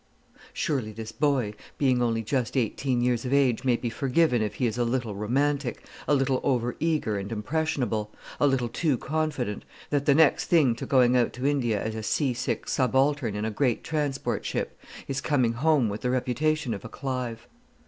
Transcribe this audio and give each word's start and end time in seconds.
Surely 0.51 0.91
this 0.91 1.11
boy, 1.11 1.53
being 1.77 2.01
only 2.01 2.23
just 2.23 2.57
eighteen 2.57 3.01
years 3.01 3.23
of 3.23 3.31
age, 3.31 3.63
may 3.63 3.75
be 3.75 3.87
forgiven 3.91 4.41
if 4.41 4.55
he 4.55 4.65
is 4.65 4.75
a 4.79 4.83
little 4.83 5.13
romantic, 5.13 5.83
a 6.07 6.15
little 6.15 6.41
over 6.43 6.75
eager 6.79 7.19
and 7.19 7.31
impressionable, 7.31 8.11
a 8.39 8.47
little 8.47 8.67
too 8.67 8.97
confident 8.97 9.63
that 9.91 10.07
the 10.07 10.15
next 10.15 10.45
thing 10.45 10.73
to 10.73 10.87
going 10.87 11.15
out 11.15 11.33
to 11.33 11.45
India 11.45 11.79
as 11.79 11.93
a 11.93 12.01
sea 12.01 12.33
sick 12.33 12.67
subaltern 12.67 13.35
in 13.35 13.45
a 13.45 13.51
great 13.51 13.83
transport 13.83 14.43
ship 14.43 14.75
is 15.07 15.21
coming 15.21 15.53
home 15.53 15.87
with 15.87 16.01
the 16.01 16.09
reputation 16.09 16.73
of 16.73 16.83
a 16.83 16.89
Clive. 16.89 17.47